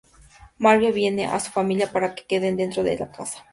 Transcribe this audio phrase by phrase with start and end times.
[0.57, 3.45] Marge previene a su familia para que se queden dentro de la casa.